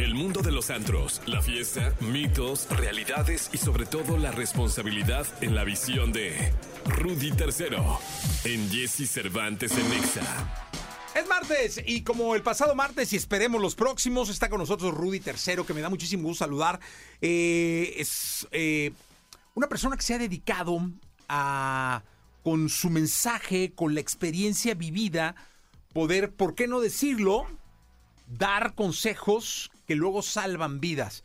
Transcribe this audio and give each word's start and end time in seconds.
El 0.00 0.14
mundo 0.14 0.40
de 0.40 0.50
los 0.50 0.70
antros, 0.70 1.20
la 1.26 1.42
fiesta, 1.42 1.94
mitos, 2.00 2.66
realidades 2.70 3.50
y 3.52 3.58
sobre 3.58 3.84
todo 3.84 4.16
la 4.16 4.30
responsabilidad 4.30 5.26
en 5.42 5.54
la 5.54 5.62
visión 5.62 6.10
de 6.10 6.54
Rudy 6.86 7.32
Tercero 7.32 8.00
en 8.44 8.70
Jesse 8.70 9.06
Cervantes 9.06 9.72
en 9.76 9.90
Nexa. 9.90 10.22
Es 11.14 11.28
martes 11.28 11.82
y 11.84 12.02
como 12.02 12.34
el 12.34 12.40
pasado 12.40 12.74
martes 12.74 13.12
y 13.12 13.16
esperemos 13.16 13.60
los 13.60 13.74
próximos, 13.74 14.30
está 14.30 14.48
con 14.48 14.60
nosotros 14.60 14.94
Rudy 14.94 15.20
Tercero, 15.20 15.66
que 15.66 15.74
me 15.74 15.82
da 15.82 15.90
muchísimo 15.90 16.22
gusto 16.22 16.46
saludar. 16.46 16.80
Eh, 17.20 17.92
es 17.98 18.48
eh, 18.52 18.92
una 19.54 19.68
persona 19.68 19.98
que 19.98 20.02
se 20.02 20.14
ha 20.14 20.18
dedicado 20.18 20.80
a, 21.28 22.02
con 22.42 22.70
su 22.70 22.88
mensaje, 22.88 23.74
con 23.74 23.94
la 23.94 24.00
experiencia 24.00 24.74
vivida, 24.74 25.34
poder, 25.92 26.32
¿por 26.32 26.54
qué 26.54 26.66
no 26.68 26.80
decirlo? 26.80 27.46
Dar 28.26 28.74
consejos 28.74 29.70
que 29.90 29.96
luego 29.96 30.22
salvan 30.22 30.78
vidas. 30.80 31.24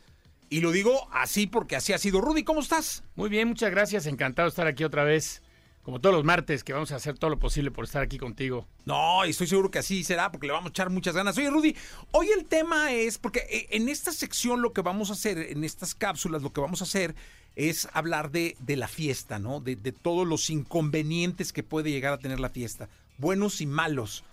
Y 0.50 0.60
lo 0.60 0.72
digo 0.72 1.08
así 1.12 1.46
porque 1.46 1.76
así 1.76 1.92
ha 1.92 1.98
sido. 1.98 2.20
Rudy, 2.20 2.42
¿cómo 2.42 2.58
estás? 2.58 3.04
Muy 3.14 3.28
bien, 3.28 3.46
muchas 3.46 3.70
gracias. 3.70 4.06
Encantado 4.06 4.46
de 4.46 4.48
estar 4.48 4.66
aquí 4.66 4.82
otra 4.82 5.04
vez. 5.04 5.40
Como 5.84 6.00
todos 6.00 6.16
los 6.16 6.24
martes, 6.24 6.64
que 6.64 6.72
vamos 6.72 6.90
a 6.90 6.96
hacer 6.96 7.16
todo 7.16 7.30
lo 7.30 7.38
posible 7.38 7.70
por 7.70 7.84
estar 7.84 8.02
aquí 8.02 8.18
contigo. 8.18 8.66
No, 8.84 9.24
y 9.24 9.30
estoy 9.30 9.46
seguro 9.46 9.70
que 9.70 9.78
así 9.78 10.02
será, 10.02 10.32
porque 10.32 10.48
le 10.48 10.52
vamos 10.52 10.66
a 10.66 10.70
echar 10.70 10.90
muchas 10.90 11.14
ganas. 11.14 11.38
Oye, 11.38 11.48
Rudy, 11.48 11.76
hoy 12.10 12.30
el 12.36 12.44
tema 12.44 12.92
es, 12.92 13.18
porque 13.18 13.46
eh, 13.48 13.68
en 13.70 13.88
esta 13.88 14.10
sección 14.10 14.62
lo 14.62 14.72
que 14.72 14.82
vamos 14.82 15.10
a 15.10 15.12
hacer, 15.12 15.38
en 15.38 15.62
estas 15.62 15.94
cápsulas, 15.94 16.42
lo 16.42 16.52
que 16.52 16.60
vamos 16.60 16.80
a 16.80 16.86
hacer 16.86 17.14
es 17.54 17.88
hablar 17.92 18.32
de, 18.32 18.56
de 18.58 18.74
la 18.74 18.88
fiesta, 18.88 19.38
¿no? 19.38 19.60
De, 19.60 19.76
de 19.76 19.92
todos 19.92 20.26
los 20.26 20.50
inconvenientes 20.50 21.52
que 21.52 21.62
puede 21.62 21.92
llegar 21.92 22.14
a 22.14 22.18
tener 22.18 22.40
la 22.40 22.48
fiesta, 22.48 22.88
buenos 23.16 23.60
y 23.60 23.66
malos. 23.66 24.24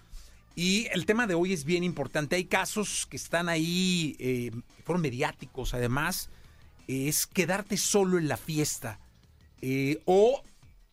Y 0.56 0.88
el 0.92 1.06
tema 1.06 1.26
de 1.26 1.34
hoy 1.34 1.54
es 1.54 1.64
bien 1.64 1.84
importante. 1.84 2.36
Hay 2.36 2.46
casos 2.46 3.08
que 3.10 3.18
están 3.18 3.50
ahí, 3.50 4.16
eh, 4.20 4.52
que 4.76 4.84
fueron 4.84 5.02
mediáticos, 5.02 5.74
además, 5.74 6.30
es 6.88 7.26
quedarte 7.26 7.78
solo 7.78 8.18
en 8.18 8.28
la 8.28 8.38
fiesta. 8.38 9.00
eh, 9.66 10.02
o 10.06 10.44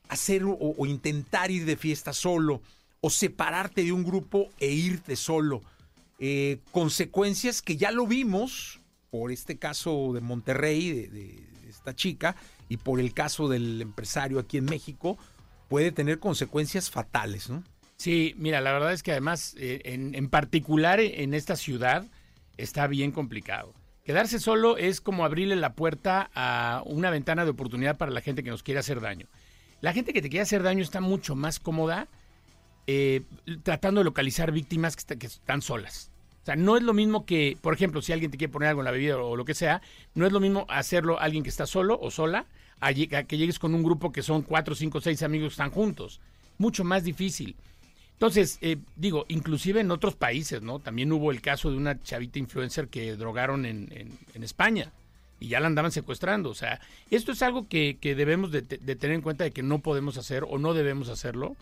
hacer 0.08 0.44
o, 0.44 0.86
intentar 0.86 1.50
ir 1.50 1.64
de 1.64 1.76
fiesta 1.76 2.12
solo. 2.12 2.62
O 3.00 3.10
separarte 3.10 3.82
de 3.82 3.92
un 3.92 4.04
grupo 4.04 4.48
e 4.60 4.70
irte 4.70 5.16
solo. 5.16 5.62
Eh, 6.18 6.58
consecuencias 6.70 7.62
que 7.62 7.76
ya 7.76 7.90
lo 7.90 8.06
vimos 8.06 8.80
por 9.10 9.32
este 9.32 9.58
caso 9.58 10.12
de 10.12 10.20
Monterrey, 10.20 11.06
de 11.08 11.44
esta 11.68 11.96
chica, 11.96 12.36
y 12.68 12.76
por 12.76 13.00
el 13.00 13.12
caso 13.12 13.48
del 13.48 13.82
empresario 13.82 14.38
aquí 14.38 14.58
en 14.58 14.66
México, 14.66 15.18
puede 15.68 15.90
tener 15.90 16.20
consecuencias 16.20 16.90
fatales, 16.90 17.48
¿no? 17.48 17.64
Sí, 18.00 18.32
mira, 18.38 18.62
la 18.62 18.72
verdad 18.72 18.94
es 18.94 19.02
que 19.02 19.10
además, 19.10 19.54
eh, 19.58 19.82
en, 19.84 20.14
en 20.14 20.30
particular 20.30 21.00
en 21.00 21.34
esta 21.34 21.54
ciudad, 21.54 22.06
está 22.56 22.86
bien 22.86 23.12
complicado. 23.12 23.74
Quedarse 24.04 24.40
solo 24.40 24.78
es 24.78 25.02
como 25.02 25.22
abrirle 25.22 25.54
la 25.54 25.74
puerta 25.74 26.30
a 26.34 26.82
una 26.86 27.10
ventana 27.10 27.44
de 27.44 27.50
oportunidad 27.50 27.98
para 27.98 28.10
la 28.10 28.22
gente 28.22 28.42
que 28.42 28.48
nos 28.48 28.62
quiere 28.62 28.80
hacer 28.80 29.02
daño. 29.02 29.26
La 29.82 29.92
gente 29.92 30.14
que 30.14 30.22
te 30.22 30.30
quiere 30.30 30.44
hacer 30.44 30.62
daño 30.62 30.82
está 30.82 31.02
mucho 31.02 31.36
más 31.36 31.60
cómoda 31.60 32.08
eh, 32.86 33.20
tratando 33.64 34.00
de 34.00 34.06
localizar 34.06 34.50
víctimas 34.50 34.96
que, 34.96 35.00
está- 35.00 35.16
que 35.16 35.26
están 35.26 35.60
solas. 35.60 36.10
O 36.42 36.46
sea, 36.46 36.56
no 36.56 36.78
es 36.78 36.82
lo 36.82 36.94
mismo 36.94 37.26
que, 37.26 37.58
por 37.60 37.74
ejemplo, 37.74 38.00
si 38.00 38.14
alguien 38.14 38.30
te 38.30 38.38
quiere 38.38 38.50
poner 38.50 38.70
algo 38.70 38.80
en 38.80 38.86
la 38.86 38.92
bebida 38.92 39.18
o 39.18 39.36
lo 39.36 39.44
que 39.44 39.52
sea, 39.52 39.82
no 40.14 40.24
es 40.26 40.32
lo 40.32 40.40
mismo 40.40 40.64
hacerlo 40.70 41.20
alguien 41.20 41.42
que 41.42 41.50
está 41.50 41.66
solo 41.66 41.98
o 42.00 42.10
sola 42.10 42.46
a 42.80 42.94
que 42.94 43.36
llegues 43.36 43.58
con 43.58 43.74
un 43.74 43.82
grupo 43.82 44.10
que 44.10 44.22
son 44.22 44.40
cuatro, 44.40 44.74
cinco, 44.74 45.02
seis 45.02 45.22
amigos 45.22 45.48
que 45.50 45.52
están 45.62 45.70
juntos. 45.70 46.18
Mucho 46.56 46.82
más 46.82 47.04
difícil. 47.04 47.56
Entonces, 48.20 48.58
eh, 48.60 48.76
digo, 48.96 49.24
inclusive 49.28 49.80
en 49.80 49.90
otros 49.90 50.14
países, 50.14 50.60
¿no? 50.60 50.78
También 50.78 51.10
hubo 51.10 51.30
el 51.30 51.40
caso 51.40 51.70
de 51.70 51.78
una 51.78 52.02
chavita 52.02 52.38
influencer 52.38 52.88
que 52.88 53.16
drogaron 53.16 53.64
en, 53.64 53.88
en- 53.92 54.18
en 54.34 54.44
España 54.44 54.92
y 55.40 55.48
ya 55.48 55.58
la 55.58 55.68
andaban 55.68 55.90
secuestrando. 55.90 56.50
O 56.50 56.54
sea, 56.54 56.82
esto 57.10 57.32
es 57.32 57.40
algo 57.40 57.66
que, 57.66 57.96
que 57.98 58.14
debemos 58.14 58.52
de, 58.52 58.60
te- 58.60 58.76
de 58.76 58.94
tener 58.94 59.14
en 59.14 59.22
cuenta 59.22 59.44
de 59.44 59.52
que 59.52 59.62
no 59.62 59.78
podemos 59.78 60.18
hacer 60.18 60.44
o 60.46 60.58
no 60.58 60.74
debemos 60.74 61.08
hacerlo, 61.08 61.56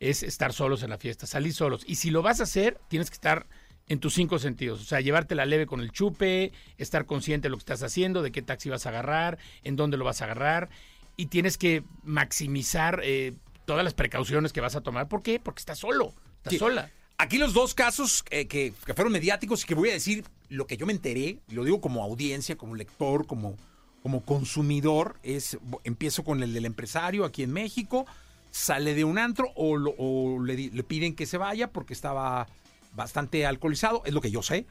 es 0.00 0.24
estar 0.24 0.52
solos 0.52 0.82
en 0.82 0.90
la 0.90 0.98
fiesta, 0.98 1.26
salir 1.28 1.54
solos. 1.54 1.84
Y 1.86 1.94
si 1.94 2.10
lo 2.10 2.22
vas 2.22 2.40
a 2.40 2.42
hacer, 2.42 2.76
tienes 2.88 3.08
que 3.08 3.14
estar 3.14 3.46
en 3.88 4.00
tus 4.00 4.14
cinco 4.14 4.40
sentidos. 4.40 4.80
O 4.80 4.84
sea, 4.84 5.00
llevarte 5.00 5.36
la 5.36 5.46
leve 5.46 5.66
con 5.66 5.80
el 5.80 5.92
chupe, 5.92 6.50
estar 6.76 7.06
consciente 7.06 7.46
de 7.46 7.50
lo 7.50 7.56
que 7.56 7.60
estás 7.62 7.84
haciendo, 7.84 8.20
de 8.20 8.32
qué 8.32 8.42
taxi 8.42 8.68
vas 8.68 8.86
a 8.86 8.88
agarrar, 8.88 9.38
en 9.62 9.76
dónde 9.76 9.96
lo 9.96 10.04
vas 10.04 10.22
a 10.22 10.24
agarrar. 10.24 10.70
Y 11.16 11.26
tienes 11.26 11.56
que 11.56 11.84
maximizar 12.02 13.00
eh, 13.04 13.34
todas 13.64 13.84
las 13.84 13.94
precauciones 13.94 14.52
que 14.52 14.60
vas 14.60 14.76
a 14.76 14.80
tomar. 14.80 15.08
¿Por 15.08 15.22
qué? 15.22 15.40
Porque 15.40 15.60
estás 15.60 15.78
solo, 15.78 16.12
estás 16.38 16.52
Sí. 16.52 16.58
sola. 16.58 16.90
Aquí 17.16 17.38
los 17.38 17.54
dos 17.54 17.74
casos 17.74 18.24
eh, 18.30 18.46
que, 18.46 18.72
que 18.84 18.92
fueron 18.94 19.12
mediáticos 19.12 19.62
y 19.62 19.66
que 19.66 19.74
voy 19.74 19.90
a 19.90 19.92
decir 19.92 20.24
lo 20.48 20.66
que 20.66 20.76
yo 20.76 20.84
me 20.86 20.92
enteré, 20.92 21.38
y 21.48 21.54
lo 21.54 21.64
digo 21.64 21.80
como 21.80 22.02
audiencia, 22.02 22.56
como 22.56 22.74
lector, 22.74 23.26
como, 23.26 23.56
como 24.02 24.22
consumidor, 24.24 25.16
es 25.22 25.56
empiezo 25.84 26.24
con 26.24 26.42
el 26.42 26.52
del 26.52 26.66
empresario 26.66 27.24
aquí 27.24 27.42
en 27.42 27.52
México, 27.52 28.04
sale 28.50 28.94
de 28.94 29.04
un 29.04 29.18
antro 29.18 29.50
o, 29.56 29.76
lo- 29.76 29.94
o 29.96 30.42
le, 30.44 30.56
le 30.70 30.82
piden 30.82 31.14
que 31.14 31.26
se 31.26 31.38
vaya 31.38 31.70
porque 31.70 31.92
estaba 31.94 32.46
bastante 32.94 33.46
alcoholizado, 33.46 34.02
es 34.04 34.12
lo 34.12 34.20
que 34.20 34.30
yo 34.30 34.42
sé. 34.42 34.66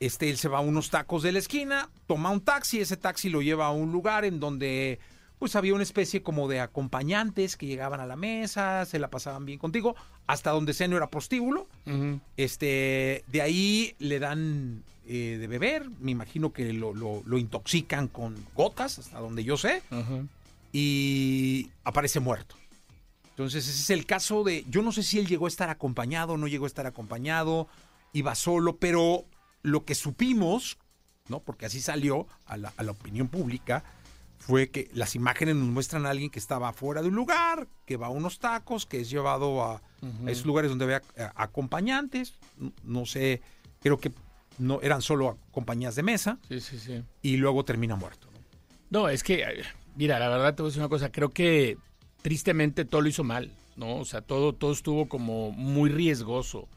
Este, 0.00 0.28
él 0.30 0.36
se 0.36 0.48
va 0.48 0.58
a 0.58 0.62
unos 0.62 0.90
tacos 0.90 1.22
de 1.22 1.32
la 1.32 1.38
esquina, 1.38 1.88
toma 2.06 2.30
un 2.30 2.40
taxi, 2.40 2.80
ese 2.80 2.96
taxi 2.96 3.28
lo 3.30 3.40
lleva 3.40 3.66
a 3.66 3.70
un 3.70 3.92
lugar 3.92 4.24
en 4.24 4.40
donde 4.40 4.98
pues 5.42 5.56
había 5.56 5.74
una 5.74 5.82
especie 5.82 6.22
como 6.22 6.46
de 6.46 6.60
acompañantes 6.60 7.56
que 7.56 7.66
llegaban 7.66 7.98
a 7.98 8.06
la 8.06 8.14
mesa, 8.14 8.84
se 8.84 9.00
la 9.00 9.10
pasaban 9.10 9.44
bien 9.44 9.58
contigo, 9.58 9.96
hasta 10.28 10.50
donde 10.52 10.72
sea 10.72 10.86
no 10.86 10.96
era 10.96 11.10
prostíbulo. 11.10 11.66
Este, 12.36 13.24
de 13.26 13.42
ahí 13.42 13.96
le 13.98 14.20
dan 14.20 14.84
eh, 15.04 15.38
de 15.40 15.46
beber, 15.48 15.90
me 15.98 16.12
imagino 16.12 16.52
que 16.52 16.72
lo, 16.72 16.94
lo- 16.94 17.24
lo 17.26 17.38
intoxican 17.38 18.06
con 18.06 18.36
gotas, 18.54 19.00
hasta 19.00 19.18
donde 19.18 19.42
yo 19.42 19.56
sé, 19.56 19.82
y 20.72 21.70
aparece 21.82 22.20
muerto. 22.20 22.54
Entonces 23.30 23.66
ese 23.66 23.80
es 23.80 23.90
el 23.90 24.06
caso 24.06 24.44
de, 24.44 24.64
yo 24.70 24.80
no 24.82 24.92
sé 24.92 25.02
si 25.02 25.18
él 25.18 25.26
llegó 25.26 25.46
a 25.46 25.48
estar 25.48 25.70
acompañado, 25.70 26.36
no 26.36 26.46
llegó 26.46 26.66
a 26.66 26.68
estar 26.68 26.86
acompañado, 26.86 27.66
iba 28.12 28.36
solo, 28.36 28.76
pero 28.76 29.24
lo 29.62 29.84
que 29.84 29.96
supimos, 29.96 30.78
¿no? 31.28 31.40
Porque 31.40 31.66
así 31.66 31.80
salió 31.80 32.28
a 32.46 32.56
la, 32.56 32.72
a 32.76 32.82
la 32.84 32.92
opinión 32.92 33.26
pública, 33.26 33.82
fue 34.42 34.70
que 34.70 34.90
las 34.92 35.14
imágenes 35.14 35.54
nos 35.54 35.68
muestran 35.68 36.04
a 36.04 36.10
alguien 36.10 36.28
que 36.28 36.38
estaba 36.40 36.72
fuera 36.72 37.00
de 37.00 37.08
un 37.08 37.14
lugar, 37.14 37.68
que 37.86 37.96
va 37.96 38.06
a 38.08 38.10
unos 38.10 38.40
tacos, 38.40 38.86
que 38.86 39.00
es 39.00 39.08
llevado 39.08 39.62
a, 39.62 39.76
a 40.26 40.30
esos 40.30 40.44
lugares 40.46 40.68
donde 40.68 40.86
ve 40.86 40.94
a- 40.96 41.02
a- 41.16 41.42
acompañantes, 41.44 42.34
no 42.82 43.06
sé, 43.06 43.40
creo 43.80 43.98
que 43.98 44.12
no 44.58 44.80
eran 44.82 45.00
solo 45.00 45.38
compañías 45.52 45.94
de 45.94 46.02
mesa, 46.02 46.38
Sí, 46.48 46.60
sí, 46.60 46.78
sí. 46.78 47.02
y 47.22 47.36
luego 47.36 47.64
termina 47.64 47.94
muerto. 47.96 48.26
¿no? 48.90 49.02
No, 49.02 49.08
es 49.08 49.22
que, 49.22 49.42
eh, 49.42 49.62
mira, 49.96 50.18
la 50.18 50.28
verdad 50.28 50.54
te 50.54 50.62
voy 50.62 50.68
a 50.68 50.70
decir 50.70 50.82
una 50.82 50.88
cosa, 50.88 51.12
creo 51.12 51.30
que 51.30 51.78
tristemente 52.20 52.84
todo 52.84 53.00
lo 53.00 53.08
hizo 53.08 53.24
mal, 53.24 53.52
¿no? 53.76 53.96
O 53.96 54.04
sea, 54.04 54.20
todo, 54.22 54.52
todo 54.54 54.72
estuvo 54.72 55.08
como 55.08 55.50
muy 55.52 55.88
riesgoso. 55.88 56.68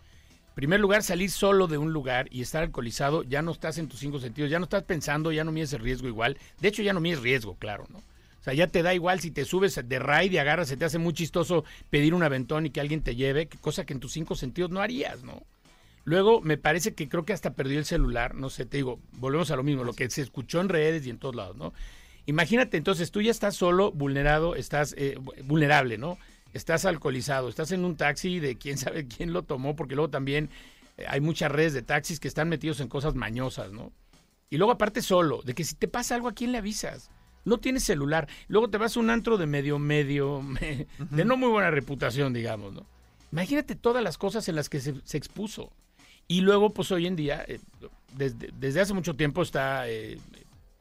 Primer 0.56 0.80
lugar, 0.80 1.04
salir 1.04 1.30
solo 1.30 1.68
de 1.68 1.78
un 1.78 1.92
lugar 1.92 2.30
y 2.32 2.42
estar 2.42 2.64
alcoholizado, 2.64 3.24
ya 3.24 3.42
no 3.42 3.52
estás 3.52 3.78
en 3.78 3.90
tus 3.90 4.00
cinco 4.00 4.20
sentidos, 4.20 4.50
ya 4.50 4.58
no 4.58 4.64
estás 4.64 4.84
pensando, 4.84 5.34
ya 5.34 5.44
no 5.44 5.52
mides 5.52 5.74
el 5.74 5.82
riesgo 5.82 6.08
igual. 6.08 6.38
De 6.62 6.70
hecho, 6.70 6.82
ya 6.82 6.94
no 6.94 7.02
mides 7.02 7.22
riesgo, 7.22 7.56
claro, 7.56 7.86
¿no? 7.90 7.98
O 7.98 8.44
sea, 8.46 8.54
ya 8.54 8.68
te 8.68 8.82
da 8.82 8.94
igual 8.94 9.20
si 9.20 9.32
te 9.32 9.44
subes 9.44 9.82
de 9.84 10.00
raid 10.00 10.32
y 10.32 10.38
agarras, 10.38 10.70
se 10.70 10.78
te 10.78 10.86
hace 10.86 10.98
muy 10.98 11.14
chistoso 11.14 11.66
pedir 11.90 12.14
un 12.14 12.24
aventón 12.24 12.66
y 12.66 12.70
que 12.70 12.80
alguien 12.80 13.02
te 13.02 13.16
lleve, 13.16 13.50
cosa 13.60 13.86
que 13.86 13.94
en 13.94 14.00
tus 14.00 14.14
cinco 14.14 14.36
sentidos 14.36 14.72
no 14.72 14.80
harías, 14.80 15.24
¿no? 15.24 15.44
Luego 16.06 16.40
me 16.40 16.58
parece 16.58 16.94
que 16.94 17.10
creo 17.10 17.26
que 17.26 17.34
hasta 17.34 17.54
perdió 17.54 17.80
el 17.80 17.86
celular, 17.86 18.36
no 18.36 18.50
sé, 18.50 18.66
te 18.66 18.78
digo, 18.78 19.00
volvemos 19.14 19.52
a 19.52 19.56
lo 19.58 19.64
mismo, 19.64 19.84
lo 19.84 19.94
que 19.94 20.10
se 20.10 20.22
escuchó 20.22 20.62
en 20.62 20.70
redes 20.70 21.06
y 21.06 21.10
en 21.10 21.18
todos 21.18 21.36
lados, 21.36 21.58
¿no? 21.58 21.74
Imagínate, 22.28 22.78
entonces 22.78 23.12
tú 23.12 23.22
ya 23.22 23.32
estás 23.32 23.56
solo, 23.56 23.92
vulnerado, 23.92 24.56
estás 24.56 24.96
eh, 24.98 25.18
vulnerable, 25.44 25.98
¿no? 25.98 26.18
Estás 26.56 26.86
alcoholizado, 26.86 27.50
estás 27.50 27.72
en 27.74 27.84
un 27.84 27.98
taxi 27.98 28.40
de 28.40 28.56
quién 28.58 28.78
sabe 28.78 29.08
quién 29.18 29.34
lo 29.34 29.44
tomó, 29.44 29.76
porque 29.76 29.94
luego 29.96 30.10
también 30.10 30.50
eh, 30.98 31.04
hay 31.08 31.20
muchas 31.20 31.52
redes 31.52 31.74
de 31.74 31.82
taxis 31.82 32.20
que 32.22 32.30
están 32.30 32.48
metidos 32.48 32.80
en 32.80 32.88
cosas 32.88 33.14
mañosas, 33.14 33.74
¿no? 33.74 33.92
Y 34.50 34.56
luego 34.58 34.72
aparte 34.72 35.02
solo, 35.02 35.42
de 35.44 35.54
que 35.54 35.66
si 35.66 35.76
te 35.76 35.90
pasa 35.90 36.16
algo, 36.16 36.30
¿a 36.30 36.34
quién 36.34 36.54
le 36.54 36.60
avisas? 36.60 37.10
No 37.44 37.58
tienes 37.58 37.84
celular. 37.84 38.30
Luego 38.48 38.70
te 38.70 38.78
vas 38.78 38.96
a 38.96 39.00
un 39.02 39.10
antro 39.10 39.38
de 39.38 39.46
medio, 39.48 39.78
medio, 39.80 40.42
me- 40.42 40.88
de 40.98 41.26
no 41.26 41.36
muy 41.36 41.50
buena 41.50 41.72
reputación, 41.72 42.32
digamos, 42.32 42.74
¿no? 42.74 42.86
Imagínate 43.34 43.76
todas 43.76 44.02
las 44.02 44.18
cosas 44.18 44.48
en 44.48 44.56
las 44.56 44.70
que 44.70 44.80
se, 44.80 44.96
se 45.04 45.18
expuso. 45.18 45.74
Y 46.28 46.40
luego, 46.42 46.74
pues 46.74 46.90
hoy 46.92 47.06
en 47.06 47.18
día, 47.18 47.44
eh, 47.48 47.60
desde, 48.14 48.50
desde 48.58 48.80
hace 48.80 48.94
mucho 48.94 49.14
tiempo 49.16 49.42
está 49.42 49.90
eh, 49.90 50.18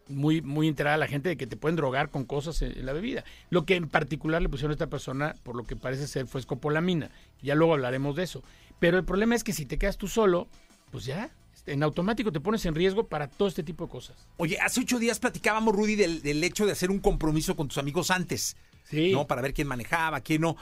muy, 0.08 0.42
muy 0.42 0.68
enterada 0.68 0.96
la 0.96 1.06
gente 1.06 1.28
de 1.30 1.36
que 1.36 1.46
te 1.46 1.56
pueden 1.56 1.76
drogar 1.76 2.10
con 2.10 2.24
cosas 2.24 2.60
en, 2.62 2.72
en 2.78 2.86
la 2.86 2.92
bebida. 2.92 3.24
Lo 3.50 3.64
que 3.64 3.76
en 3.76 3.88
particular 3.88 4.42
le 4.42 4.48
pusieron 4.48 4.70
a 4.70 4.74
esta 4.74 4.88
persona, 4.88 5.34
por 5.42 5.56
lo 5.56 5.64
que 5.64 5.76
parece 5.76 6.06
ser, 6.06 6.26
fue 6.26 6.40
escopolamina. 6.40 7.10
Ya 7.42 7.54
luego 7.54 7.74
hablaremos 7.74 8.16
de 8.16 8.24
eso. 8.24 8.42
Pero 8.80 8.98
el 8.98 9.04
problema 9.04 9.34
es 9.34 9.44
que 9.44 9.52
si 9.52 9.64
te 9.66 9.78
quedas 9.78 9.96
tú 9.96 10.08
solo, 10.08 10.48
pues 10.90 11.04
ya, 11.06 11.30
en 11.66 11.82
automático 11.82 12.30
te 12.32 12.40
pones 12.40 12.66
en 12.66 12.74
riesgo 12.74 13.06
para 13.08 13.28
todo 13.28 13.48
este 13.48 13.62
tipo 13.62 13.84
de 13.86 13.90
cosas. 13.90 14.28
Oye, 14.36 14.58
hace 14.60 14.80
ocho 14.80 14.98
días 14.98 15.18
platicábamos, 15.20 15.74
Rudy, 15.74 15.94
del, 15.96 16.20
del 16.22 16.44
hecho 16.44 16.66
de 16.66 16.72
hacer 16.72 16.90
un 16.90 16.98
compromiso 16.98 17.56
con 17.56 17.68
tus 17.68 17.78
amigos 17.78 18.10
antes, 18.10 18.56
Sí. 18.90 19.12
¿no? 19.12 19.26
Para 19.26 19.40
ver 19.40 19.54
quién 19.54 19.66
manejaba, 19.68 20.20
quién 20.20 20.42
no. 20.42 20.56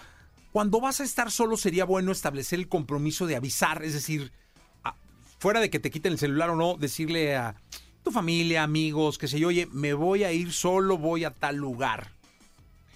Cuando 0.52 0.80
vas 0.80 1.00
a 1.00 1.04
estar 1.04 1.30
solo 1.32 1.56
sería 1.56 1.84
bueno 1.84 2.12
establecer 2.12 2.60
el 2.60 2.68
compromiso 2.68 3.26
de 3.26 3.34
avisar, 3.34 3.82
es 3.82 3.94
decir, 3.94 4.30
a- 4.84 4.94
fuera 5.40 5.58
de 5.60 5.70
que 5.70 5.80
te 5.80 5.90
quiten 5.90 6.12
el 6.12 6.18
celular 6.18 6.50
o 6.50 6.56
no, 6.56 6.76
decirle 6.76 7.34
a 7.34 7.56
tu 8.02 8.10
familia, 8.10 8.62
amigos, 8.62 9.18
que 9.18 9.28
sé 9.28 9.38
yo, 9.38 9.48
oye, 9.48 9.68
me 9.72 9.94
voy 9.94 10.24
a 10.24 10.32
ir 10.32 10.52
solo, 10.52 10.98
voy 10.98 11.24
a 11.24 11.30
tal 11.30 11.56
lugar. 11.56 12.08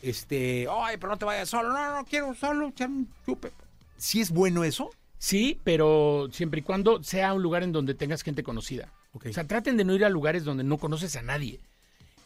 Este, 0.03 0.67
ay, 0.71 0.97
pero 0.99 1.13
no 1.13 1.19
te 1.19 1.25
vayas 1.25 1.49
solo, 1.49 1.71
no, 1.71 1.97
no, 1.97 2.05
quiero 2.05 2.35
solo 2.35 2.73
chupe. 2.73 3.53
¿Sí 3.97 4.21
es 4.21 4.31
bueno 4.31 4.65
eso? 4.65 4.91
Sí, 5.19 5.61
pero 5.65 6.29
siempre 6.31 6.61
y 6.61 6.63
cuando 6.63 7.03
sea 7.03 7.33
un 7.33 7.43
lugar 7.43 7.63
en 7.63 7.73
donde 7.73 7.95
tengas 7.95 8.23
gente 8.23 8.43
conocida. 8.43 8.93
O 9.13 9.33
sea, 9.33 9.47
traten 9.47 9.79
de 9.79 9.85
no 9.85 9.95
ir 9.95 10.05
a 10.05 10.11
lugares 10.11 10.45
donde 10.45 10.63
no 10.63 10.77
conoces 10.77 11.17
a 11.17 11.23
nadie. 11.23 11.61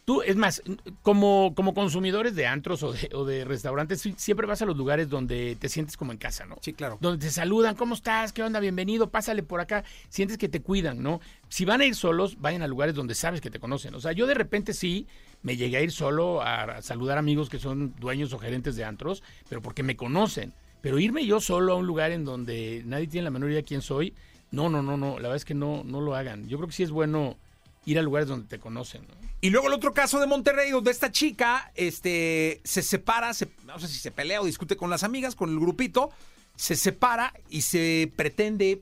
Tú, 0.03 0.23
es 0.23 0.35
más, 0.35 0.63
como, 1.03 1.53
como 1.55 1.75
consumidores 1.75 2.35
de 2.35 2.47
antros 2.47 2.81
o 2.81 2.91
de, 2.91 3.09
o 3.13 3.23
de 3.23 3.45
restaurantes, 3.45 4.01
siempre 4.17 4.47
vas 4.47 4.61
a 4.61 4.65
los 4.65 4.75
lugares 4.75 5.09
donde 5.09 5.55
te 5.59 5.69
sientes 5.69 5.95
como 5.95 6.11
en 6.11 6.17
casa, 6.17 6.45
¿no? 6.45 6.57
Sí, 6.61 6.73
claro. 6.73 6.97
Donde 6.99 7.23
te 7.23 7.31
saludan, 7.31 7.75
¿cómo 7.75 7.93
estás? 7.93 8.33
¿Qué 8.33 8.41
onda? 8.41 8.59
Bienvenido, 8.59 9.11
pásale 9.11 9.43
por 9.43 9.61
acá. 9.61 9.83
Sientes 10.09 10.39
que 10.39 10.49
te 10.49 10.61
cuidan, 10.61 11.03
¿no? 11.03 11.21
Si 11.49 11.65
van 11.65 11.81
a 11.81 11.85
ir 11.85 11.95
solos, 11.95 12.41
vayan 12.41 12.63
a 12.63 12.67
lugares 12.67 12.95
donde 12.95 13.13
sabes 13.13 13.41
que 13.41 13.51
te 13.51 13.59
conocen. 13.59 13.93
O 13.93 13.99
sea, 13.99 14.11
yo 14.11 14.25
de 14.25 14.33
repente 14.33 14.73
sí 14.73 15.05
me 15.43 15.55
llegué 15.55 15.77
a 15.77 15.81
ir 15.81 15.91
solo 15.91 16.41
a, 16.41 16.81
saludar 16.81 17.17
amigos 17.17 17.49
que 17.49 17.59
son 17.59 17.93
dueños 17.99 18.33
o 18.33 18.39
gerentes 18.39 18.75
de 18.75 18.83
antros, 18.83 19.21
pero 19.49 19.61
porque 19.61 19.83
me 19.83 19.95
conocen. 19.95 20.53
Pero 20.81 20.97
irme 20.97 21.25
yo 21.25 21.39
solo 21.39 21.73
a 21.73 21.75
un 21.75 21.85
lugar 21.85 22.11
en 22.11 22.25
donde 22.25 22.81
nadie 22.85 23.07
tiene 23.07 23.25
la 23.25 23.31
menor 23.31 23.51
idea 23.51 23.61
quién 23.61 23.81
soy, 23.81 24.15
no, 24.49 24.69
no, 24.69 24.81
no, 24.81 24.97
no. 24.97 25.15
La 25.15 25.29
verdad 25.29 25.35
es 25.35 25.45
que 25.45 25.53
no, 25.53 25.83
no 25.83 26.01
lo 26.01 26.15
hagan. 26.15 26.47
Yo 26.47 26.57
creo 26.57 26.67
que 26.67 26.73
sí 26.73 26.83
es 26.83 26.91
bueno 26.91 27.37
ir 27.85 27.97
a 27.97 28.01
lugares 28.01 28.27
donde 28.27 28.47
te 28.47 28.59
conocen, 28.59 29.01
¿no? 29.07 29.13
Y 29.41 29.49
luego 29.49 29.67
el 29.67 29.73
otro 29.73 29.93
caso 29.93 30.19
de 30.19 30.27
Monterrey, 30.27 30.69
donde 30.69 30.91
esta 30.91 31.11
chica 31.11 31.71
este, 31.75 32.61
se 32.63 32.81
separa, 32.83 33.33
se- 33.33 33.49
no 33.65 33.79
sé 33.79 33.87
si 33.87 33.97
se 33.99 34.11
pelea 34.11 34.41
o 34.41 34.45
discute 34.45 34.75
con 34.77 34.89
las 34.91 35.03
amigas, 35.03 35.35
con 35.35 35.49
el 35.49 35.59
grupito, 35.59 36.11
se 36.55 36.75
separa 36.75 37.33
y 37.49 37.61
se 37.61 38.11
pretende, 38.15 38.81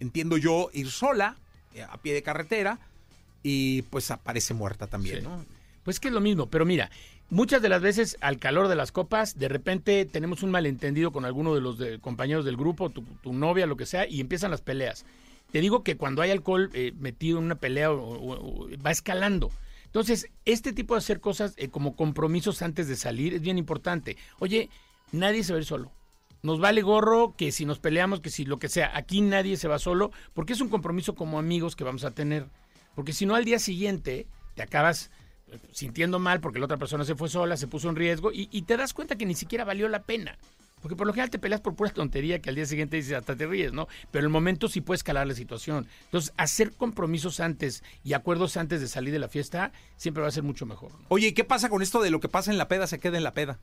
entiendo 0.00 0.36
yo, 0.36 0.68
ir 0.74 0.90
sola, 0.90 1.36
eh, 1.74 1.82
a 1.82 1.96
pie 1.98 2.12
de 2.12 2.22
carretera, 2.22 2.78
y 3.42 3.82
pues 3.82 4.10
aparece 4.10 4.52
muerta 4.52 4.86
también, 4.88 5.18
Sí. 5.20 5.22
¿no? 5.22 5.44
Pues 5.82 6.00
que 6.00 6.08
es 6.08 6.14
lo 6.14 6.20
mismo, 6.20 6.48
pero 6.50 6.64
mira, 6.66 6.90
muchas 7.30 7.60
de 7.62 7.68
las 7.70 7.80
veces 7.82 8.16
al 8.20 8.38
calor 8.38 8.68
de 8.68 8.74
las 8.76 8.92
copas, 8.92 9.38
de 9.38 9.48
repente 9.48 10.04
tenemos 10.06 10.42
un 10.42 10.50
malentendido 10.50 11.12
con 11.12 11.24
alguno 11.24 11.54
de 11.54 11.60
los 11.62 11.78
de- 11.78 11.98
compañeros 11.98 12.44
del 12.44 12.56
grupo, 12.58 12.90
tu, 12.90 13.02
tu 13.22 13.32
novia, 13.32 13.66
lo 13.66 13.76
que 13.76 13.86
sea, 13.86 14.06
y 14.06 14.20
empiezan 14.20 14.50
las 14.50 14.60
peleas. 14.60 15.04
Te 15.54 15.60
digo 15.60 15.84
que 15.84 15.96
cuando 15.96 16.20
hay 16.20 16.32
alcohol 16.32 16.68
eh, 16.74 16.92
metido 16.98 17.38
en 17.38 17.44
una 17.44 17.54
pelea 17.54 17.92
o- 17.92 18.68
va 18.84 18.90
escalando. 18.90 19.52
Entonces, 19.84 20.28
este 20.44 20.72
tipo 20.72 20.94
de 20.94 20.98
hacer 20.98 21.20
cosas 21.20 21.54
eh, 21.58 21.68
como 21.68 21.94
compromisos 21.94 22.60
antes 22.60 22.88
de 22.88 22.96
salir 22.96 23.34
es 23.34 23.40
bien 23.40 23.56
importante. 23.56 24.16
Oye, 24.40 24.68
nadie 25.12 25.44
se 25.44 25.52
va 25.52 25.58
a 25.58 25.60
ir 25.60 25.64
solo. 25.64 25.92
Nos 26.42 26.58
vale 26.58 26.82
gorro 26.82 27.36
que 27.36 27.52
si 27.52 27.66
nos 27.66 27.78
peleamos, 27.78 28.18
que 28.18 28.30
si 28.30 28.44
lo 28.44 28.58
que 28.58 28.68
sea. 28.68 28.90
Aquí 28.96 29.20
nadie 29.20 29.56
se 29.56 29.68
va 29.68 29.78
solo 29.78 30.10
porque 30.32 30.54
es 30.54 30.60
un 30.60 30.70
compromiso 30.70 31.14
como 31.14 31.38
amigos 31.38 31.76
que 31.76 31.84
vamos 31.84 32.02
a 32.02 32.10
tener. 32.10 32.48
Porque 32.96 33.12
si 33.12 33.24
no, 33.24 33.36
al 33.36 33.44
día 33.44 33.60
siguiente 33.60 34.26
te 34.56 34.62
acabas 34.64 35.12
eh, 35.52 35.58
sintiendo 35.70 36.18
mal 36.18 36.40
porque 36.40 36.58
la 36.58 36.64
otra 36.64 36.78
persona 36.78 37.04
se 37.04 37.14
fue 37.14 37.28
sola, 37.28 37.56
se 37.56 37.68
puso 37.68 37.88
en 37.88 37.94
riesgo 37.94 38.32
y 38.34 38.62
te 38.62 38.76
das 38.76 38.92
cuenta 38.92 39.14
que 39.14 39.24
ni 39.24 39.36
siquiera 39.36 39.64
valió 39.64 39.88
la 39.88 40.02
pena. 40.02 40.36
Porque 40.84 40.96
por 40.96 41.06
lo 41.06 41.14
general 41.14 41.30
te 41.30 41.38
peleas 41.38 41.62
por 41.62 41.74
pura 41.74 41.88
tontería 41.90 42.42
que 42.42 42.50
al 42.50 42.56
día 42.56 42.66
siguiente 42.66 42.96
dices 42.98 43.14
hasta 43.14 43.34
te 43.34 43.46
ríes, 43.46 43.72
¿no? 43.72 43.88
Pero 44.10 44.24
en 44.24 44.26
el 44.26 44.30
momento 44.30 44.68
sí 44.68 44.82
puede 44.82 44.96
escalar 44.96 45.26
la 45.26 45.32
situación. 45.32 45.86
Entonces, 46.04 46.34
hacer 46.36 46.72
compromisos 46.72 47.40
antes 47.40 47.82
y 48.04 48.12
acuerdos 48.12 48.58
antes 48.58 48.82
de 48.82 48.88
salir 48.88 49.10
de 49.14 49.18
la 49.18 49.28
fiesta 49.28 49.72
siempre 49.96 50.20
va 50.20 50.28
a 50.28 50.30
ser 50.30 50.42
mucho 50.42 50.66
mejor. 50.66 50.92
¿no? 50.92 50.98
Oye, 51.08 51.28
¿y 51.28 51.32
qué 51.32 51.42
pasa 51.42 51.70
con 51.70 51.80
esto 51.80 52.02
de 52.02 52.10
lo 52.10 52.20
que 52.20 52.28
pasa 52.28 52.50
en 52.50 52.58
la 52.58 52.68
peda 52.68 52.86
se 52.86 52.98
queda 53.00 53.16
en 53.16 53.24
la 53.24 53.32
peda? 53.32 53.58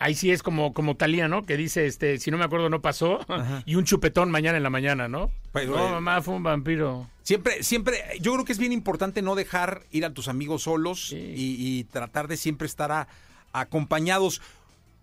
Ahí 0.00 0.14
sí 0.16 0.32
es 0.32 0.42
como, 0.42 0.72
como 0.74 0.96
Talía, 0.96 1.28
¿no? 1.28 1.44
Que 1.44 1.56
dice, 1.56 1.86
este, 1.86 2.18
si 2.18 2.32
no 2.32 2.36
me 2.38 2.44
acuerdo, 2.44 2.68
no 2.68 2.80
pasó. 2.82 3.20
Y 3.64 3.76
un 3.76 3.84
chupetón 3.84 4.28
mañana 4.32 4.56
en 4.56 4.64
la 4.64 4.70
mañana, 4.70 5.06
¿no? 5.06 5.30
Pues, 5.52 5.68
no, 5.68 5.76
eh, 5.86 5.90
mamá, 5.92 6.20
fue 6.20 6.34
un 6.34 6.42
vampiro. 6.42 7.08
Siempre, 7.22 7.62
siempre, 7.62 7.98
yo 8.20 8.32
creo 8.32 8.44
que 8.44 8.50
es 8.52 8.58
bien 8.58 8.72
importante 8.72 9.22
no 9.22 9.36
dejar 9.36 9.82
ir 9.92 10.04
a 10.04 10.12
tus 10.12 10.26
amigos 10.26 10.62
solos 10.64 11.08
Sí. 11.10 11.16
y, 11.16 11.78
y 11.78 11.84
tratar 11.84 12.26
de 12.26 12.36
siempre 12.36 12.66
estar 12.66 12.90
a- 12.90 13.06
acompañados. 13.52 14.40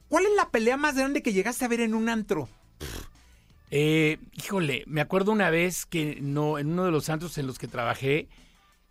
¿Cuál 0.09 0.25
es 0.25 0.31
la 0.36 0.50
pelea 0.50 0.77
más 0.77 0.95
grande 0.95 1.21
que 1.21 1.33
llegaste 1.33 1.65
a 1.65 1.68
ver 1.68 1.81
en 1.81 1.94
un 1.94 2.09
antro? 2.09 2.48
Eh, 3.69 4.18
híjole, 4.33 4.83
me 4.88 5.01
acuerdo 5.01 5.31
una 5.31 5.50
vez 5.50 5.86
que 5.86 6.18
no, 6.21 6.57
en 6.57 6.71
uno 6.71 6.86
de 6.86 6.92
los 6.92 7.06
santos 7.06 7.38
en 7.38 7.48
los 7.48 7.59
que 7.59 7.68
trabajé, 7.68 8.30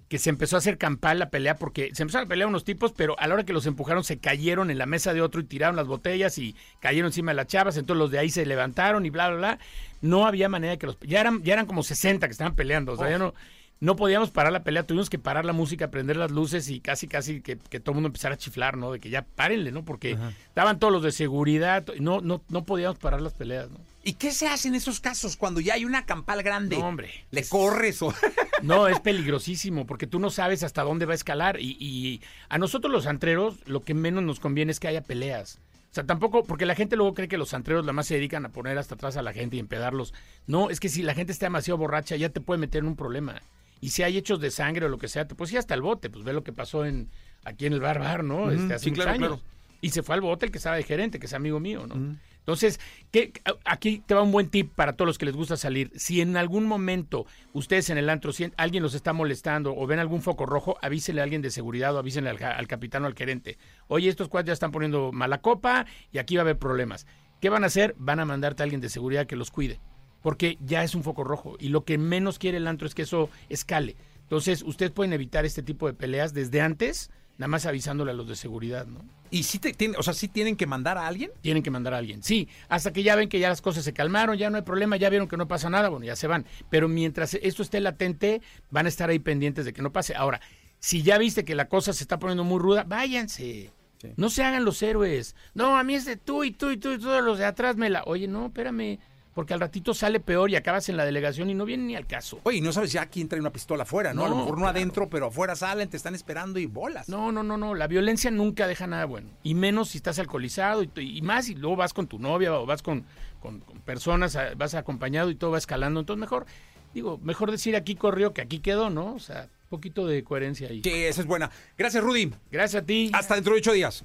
que 0.09 0.19
se 0.19 0.31
empezó 0.31 0.57
a 0.57 0.59
hacer 0.59 0.79
campal 0.79 1.19
la 1.19 1.31
pelea 1.31 1.57
porque 1.57 1.91
se 1.95 2.03
empezaron 2.03 2.27
a 2.27 2.29
pelear 2.29 2.49
unos 2.49 2.65
tipos, 2.65 2.93
pero 2.93 3.19
a 3.19 3.27
la 3.27 3.35
hora 3.35 3.45
que 3.45 3.53
los 3.53 3.67
empujaron 3.67 4.05
se 4.05 4.19
cayeron 4.19 4.71
en 4.71 4.79
la 4.79 4.87
mesa 4.87 5.15
de 5.15 5.23
otro 5.23 5.41
y 5.41 5.45
tiraron 5.45 5.75
las 5.75 5.87
botellas 5.87 6.39
y 6.39 6.55
cayeron 6.81 7.09
encima 7.09 7.33
de 7.33 7.37
las 7.37 7.47
chavas, 7.47 7.77
entonces 7.77 7.99
los 7.99 8.11
de 8.11 8.19
ahí 8.19 8.31
se 8.31 8.47
levantaron 8.47 9.05
y 9.07 9.11
bla, 9.11 9.29
bla, 9.29 9.37
bla. 9.37 9.59
No 10.03 10.27
había 10.27 10.49
manera 10.49 10.73
de 10.73 10.79
que 10.79 10.87
los... 10.87 10.99
Ya 11.01 11.21
eran, 11.21 11.43
ya 11.43 11.55
eran 11.55 11.67
como 11.67 11.83
60 11.83 12.27
que 12.27 12.33
estaban 12.33 12.55
peleando, 12.55 12.93
o 12.93 12.97
sea, 12.97 13.11
ya 13.11 13.19
no... 13.19 13.35
No 13.79 13.95
podíamos 13.95 14.31
parar 14.31 14.53
la 14.53 14.65
pelea, 14.65 14.87
tuvimos 14.87 15.11
que 15.11 15.19
parar 15.19 15.45
la 15.45 15.53
música, 15.53 15.91
prender 15.91 16.17
las 16.17 16.31
luces 16.31 16.71
y 16.71 16.81
casi, 16.81 17.09
casi 17.09 17.43
que, 17.43 17.59
que 17.59 17.79
todo 17.79 17.93
el 17.93 17.97
mundo 17.97 18.07
empezara 18.09 18.35
a 18.35 18.39
chiflar, 18.39 18.77
¿no? 18.79 18.93
De 18.93 19.01
que 19.01 19.11
ya 19.11 19.23
párenle, 19.23 19.71
¿no? 19.71 19.85
Porque 19.85 20.17
estaban 20.49 20.79
todos 20.79 20.93
los 20.93 21.03
de 21.03 21.13
seguridad, 21.13 21.85
no, 22.01 22.21
no, 22.23 22.43
no 22.49 22.65
podíamos 22.65 22.99
parar 22.99 23.21
las 23.21 23.35
peleas, 23.35 23.71
¿no? 23.71 23.79
¿Y 24.03 24.15
qué 24.15 24.31
se 24.31 24.47
hace 24.47 24.69
en 24.69 24.77
esos 24.77 25.01
casos 25.01 25.37
cuando 25.37 25.61
ya 25.61 25.75
hay 25.75 25.85
una 25.85 26.07
campal 26.07 26.43
grande? 26.43 26.79
No, 26.79 26.87
hombre. 26.87 27.11
Le 27.31 27.45
corres 27.45 28.01
o... 28.03 28.15
No, 28.63 28.89
es 28.89 29.01
peligrosísimo 29.01 29.87
porque 29.87 30.07
tú 30.07 30.19
no 30.19 30.31
sabes 30.31 30.63
hasta 30.63 30.83
dónde 30.83 31.05
va 31.05 31.13
a 31.13 31.17
escalar 31.17 31.61
y, 31.61 31.77
y 31.79 32.23
a 32.49 32.57
nosotros 32.57 32.91
los 32.91 33.07
antreros 33.07 33.57
lo 33.67 33.83
que 33.83 33.93
menos 33.93 34.23
nos 34.23 34.41
conviene 34.41 34.73
es 34.73 34.81
que 34.81 34.89
haya 34.89 35.03
peleas. 35.03 35.59
O 35.91 35.95
sea, 35.97 36.05
tampoco, 36.05 36.45
porque 36.45 36.67
la 36.67 36.75
gente 36.75 36.97
luego 36.97 37.15
cree 37.15 37.29
que 37.29 37.37
los 37.37 37.53
antreros 37.53 37.85
nada 37.85 37.93
más 37.93 38.07
se 38.07 38.15
dedican 38.15 38.47
a 38.47 38.51
poner 38.51 38.79
hasta 38.79 38.95
atrás 38.95 39.17
a 39.17 39.23
la 39.23 39.33
gente 39.33 39.57
y 39.57 39.59
empedarlos. 39.59 40.15
No, 40.47 40.71
es 40.71 40.81
que 40.81 40.89
si 40.89 41.03
la 41.03 41.15
gente 41.15 41.33
está 41.33 41.47
demasiado 41.47 41.79
borracha 41.79 42.17
ya 42.17 42.29
te 42.31 42.41
puede 42.41 42.59
meter 42.59 42.81
en 42.81 42.89
un 42.89 42.97
problema. 42.97 43.43
Y 43.81 43.91
si 43.91 44.03
hay 44.03 44.17
hechos 44.17 44.41
de 44.41 44.51
sangre 44.51 44.87
o 44.87 44.89
lo 44.89 44.99
que 44.99 45.09
sea, 45.09 45.27
te 45.29 45.35
puedes 45.35 45.53
ir 45.53 45.59
hasta 45.59 45.75
el 45.75 45.83
bote. 45.83 46.11
Pues 46.11 46.25
ve 46.25 46.33
lo 46.33 46.43
que 46.45 46.53
pasó 46.53 46.85
en 46.85 47.11
aquí 47.45 47.67
en 47.67 47.73
el 47.75 47.81
Bar 47.81 47.99
Bar, 47.99 48.25
¿no? 48.25 48.51
Este, 48.51 48.75
hace 48.75 48.85
sí, 48.87 48.93
claro, 48.93 49.11
años. 49.13 49.29
claro. 49.29 49.43
Y 49.81 49.91
se 49.91 50.03
fue 50.03 50.15
al 50.15 50.21
bote 50.23 50.47
el 50.47 50.53
que 50.53 50.59
estaba 50.59 50.77
de 50.77 50.83
gerente, 50.83 51.19
que 51.19 51.27
es 51.27 51.35
amigo 51.35 51.61
mío, 51.61 51.87
¿no? 51.87 52.17
Entonces, 52.39 52.81
¿qué- 53.11 53.33
aquí 53.65 54.03
te 54.07 54.15
va 54.15 54.23
un 54.23 54.31
buen 54.33 54.49
tip 54.49 54.73
para 54.75 54.93
todos 54.95 55.07
los 55.07 55.19
que 55.19 55.27
les 55.27 55.35
gusta 55.35 55.57
salir. 55.57 55.91
Si 55.97 56.21
en 56.21 56.37
algún 56.37 56.65
momento 56.65 57.27
ustedes 57.53 57.91
en 57.91 57.99
el 57.99 58.09
antro, 58.09 58.33
si 58.33 58.51
alguien 58.57 58.83
los 58.85 58.95
está 58.95 59.13
molestando 59.13 59.75
o 59.77 59.87
ven 59.87 59.99
algún 59.99 60.23
foco 60.23 60.47
rojo, 60.47 60.79
avísenle 60.81 61.21
a 61.21 61.25
alguien 61.25 61.43
de 61.43 61.51
seguridad 61.51 61.95
o 61.95 61.99
avísenle 61.99 62.31
al, 62.31 62.43
al 62.43 62.67
capitán 62.69 63.03
o 63.03 63.07
al 63.09 63.15
gerente. 63.15 63.59
Oye, 63.89 64.09
estos 64.09 64.29
cuatro 64.29 64.47
ya 64.47 64.53
están 64.53 64.71
poniendo 64.71 65.11
mala 65.13 65.41
copa 65.41 65.87
y 66.13 66.19
aquí 66.19 66.37
va 66.37 66.43
a 66.43 66.45
haber 66.45 66.59
problemas. 66.59 67.07
¿Qué 67.41 67.49
van 67.51 67.65
a 67.65 67.67
hacer? 67.67 67.95
Van 67.99 68.21
a 68.21 68.25
mandarte 68.25 68.63
a 68.63 68.65
alguien 68.65 68.81
de 68.81 68.89
seguridad 68.89 69.27
que 69.27 69.37
los 69.37 69.51
cuide. 69.51 69.81
Porque 70.27 70.59
ya 70.61 70.83
es 70.83 70.97
un 70.97 71.05
foco 71.05 71.23
rojo. 71.23 71.55
Y 71.61 71.69
lo 71.69 71.85
que 71.85 71.99
menos 71.99 72.41
quiere 72.41 72.57
el 72.57 72.67
antro 72.67 72.89
es 72.89 72.97
que 72.97 73.03
eso 73.03 73.31
escale. 73.49 73.95
Entonces, 74.23 74.65
ustedes 74.65 74.91
pueden 74.91 75.13
evitar 75.13 75.45
este 75.45 75.63
tipo 75.63 75.87
de 75.87 75.93
peleas 75.95 76.35
desde 76.35 76.61
antes, 76.61 77.13
nada 77.39 77.47
más 77.47 77.65
avisándole 77.65 78.11
a 78.11 78.15
los 78.15 78.27
de 78.27 78.35
seguridad, 78.35 78.87
¿no? 78.89 79.05
¿Y 79.31 79.45
sí, 79.45 79.61
te, 79.61 79.73
tiene- 79.73 79.97
o 79.97 80.03
sea, 80.03 80.15
sí 80.15 80.27
tienen 80.27 80.57
que 80.57 80.67
mandar 80.67 80.99
a 80.99 81.07
alguien? 81.07 81.31
Tienen 81.43 81.63
que 81.63 81.71
mandar 81.71 81.95
a 81.95 81.99
alguien. 81.99 82.25
Sí, 82.25 82.49
hasta 82.69 82.93
que 82.93 83.05
ya 83.05 83.15
ven 83.15 83.29
que 83.29 83.39
ya 83.39 83.49
las 83.51 83.63
cosas 83.63 83.85
se 83.85 83.93
calmaron, 83.93 84.37
ya 84.37 84.51
no 84.51 84.57
hay 84.57 84.65
problema, 84.65 84.97
ya 84.97 85.11
vieron 85.11 85.29
que 85.29 85.37
no 85.37 85.47
pasa 85.47 85.71
nada, 85.71 85.91
bueno, 85.91 86.05
ya 86.05 86.17
se 86.17 86.27
van. 86.27 86.45
Pero 86.71 86.89
mientras 86.89 87.35
esto 87.35 87.63
esté 87.63 87.79
latente, 87.79 88.43
van 88.73 88.87
a 88.87 88.89
estar 88.89 89.09
ahí 89.09 89.21
pendientes 89.21 89.65
de 89.65 89.73
que 89.73 89.81
no 89.81 89.93
pase. 89.93 90.17
Ahora, 90.17 90.41
si 90.81 91.05
ya 91.05 91.19
viste 91.19 91.45
que 91.45 91.55
la 91.55 91.69
cosa 91.69 91.93
se 91.93 92.03
está 92.03 92.19
poniendo 92.19 92.43
muy 92.43 92.59
ruda, 92.59 92.83
váyanse. 92.83 93.71
Sí. 94.03 94.09
No 94.17 94.29
se 94.29 94.43
hagan 94.43 94.65
los 94.65 94.83
héroes. 94.83 95.37
No, 95.55 95.77
a 95.77 95.85
mí 95.85 95.95
es 95.95 96.05
de 96.05 96.17
tú 96.17 96.43
y 96.43 96.51
tú 96.51 96.71
y 96.73 96.79
tú 96.79 96.91
y 96.95 96.99
todos 96.99 97.23
los 97.23 97.39
de 97.39 97.45
atrás 97.45 97.77
me 97.77 97.91
la. 97.91 98.03
Oye, 98.07 98.27
no, 98.27 98.47
espérame. 98.47 98.99
Porque 99.37 99.53
al 99.53 99.61
ratito 99.61 99.93
sale 99.93 100.19
peor 100.19 100.51
y 100.51 100.57
acabas 100.57 100.89
en 100.89 100.97
la 100.97 101.05
delegación 101.05 101.51
y 101.51 101.55
no 101.55 101.67
viene 101.67 101.85
ni 101.85 101.95
al 101.95 102.07
caso. 102.07 102.41
Oye, 102.45 102.57
y 102.57 102.61
no 102.63 102.73
sabes 102.73 102.91
ya 102.91 103.05
quién 103.05 103.29
trae 103.29 103.39
una 103.39 103.53
pistola 103.53 103.83
afuera, 103.83 104.15
¿no? 104.15 104.25
a 104.25 104.29
lo 104.31 104.35
mejor 104.35 104.53
no 104.53 104.63
claro. 104.63 104.71
adentro, 104.71 105.11
pero 105.11 105.27
afuera 105.27 105.55
salen, 105.55 105.91
te 105.91 105.99
están 105.99 106.15
esperando 106.15 106.59
y 106.59 106.65
bolas. 106.65 107.07
No, 107.11 107.31
no, 107.33 107.43
no, 107.43 107.59
no. 107.59 107.75
La 107.75 107.87
violencia 107.87 108.31
nunca 108.31 108.67
deja 108.67 108.87
nada 108.87 109.05
bueno. 109.05 109.29
Y 109.43 109.55
menos 109.55 109.91
si 109.91 109.99
estás 109.99 110.19
alcoholizado 110.19 110.83
y, 110.83 110.91
y 110.97 111.21
más 111.21 111.51
y 111.51 111.55
luego 111.55 111.77
vas 111.77 111.93
con 111.93 112.07
tu 112.07 112.19
novia 112.19 112.55
o 112.59 112.65
vas 112.65 112.81
con, 112.83 113.05
con- 113.41 113.61
con 113.61 113.79
personas, 113.83 114.39
vas 114.57 114.75
acompañado 114.75 115.29
y 115.29 115.35
todo 115.35 115.51
va 115.51 115.59
escalando. 115.59 116.01
Entonces 116.01 116.19
mejor, 116.19 116.47
digo, 116.95 117.19
mejor 117.23 117.51
decir 117.51 117.77
aquí 117.77 117.95
corrió 117.95 118.33
que 118.33 118.41
aquí 118.41 118.61
quedó, 118.61 118.89
¿no? 118.89 119.15
O 119.17 119.19
sea, 119.21 119.51
un 119.65 119.69
poquito 119.69 120.07
de 120.07 120.25
coherencia 120.25 120.69
ahí. 120.69 120.81
Que 120.81 121.09
esa 121.09 121.21
es 121.21 121.27
buena. 121.27 121.51
Gracias, 121.77 122.03
Rudy. 122.03 122.33
Gracias 122.51 122.83
a 122.83 122.87
ti. 122.87 123.11
Hasta 123.13 123.35
dentro 123.35 123.53
de 123.53 123.59
ocho 123.59 123.73
días. 123.73 124.03